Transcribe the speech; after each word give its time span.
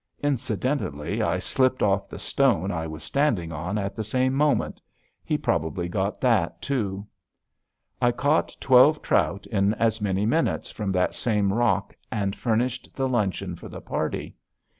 Incidentally, 0.23 1.21
I 1.21 1.37
slipped 1.37 1.83
off 1.83 2.09
the 2.09 2.17
stone 2.17 2.71
I 2.71 2.87
was 2.87 3.03
standing 3.03 3.51
on 3.51 3.77
at 3.77 3.95
the 3.95 4.03
same 4.03 4.33
moment. 4.33 4.81
He 5.23 5.37
probably 5.37 5.87
got 5.87 6.19
that, 6.21 6.59
too. 6.59 7.05
I 8.01 8.11
caught 8.11 8.57
twelve 8.59 9.03
trout 9.03 9.45
in 9.45 9.75
as 9.75 10.01
many 10.01 10.25
minutes 10.25 10.71
from 10.71 10.91
that 10.93 11.13
same 11.13 11.53
rock 11.53 11.95
and 12.11 12.35
furnished 12.35 12.95
the 12.95 13.07
luncheon 13.07 13.55
for 13.55 13.69
the 13.69 13.79
party. 13.79 14.35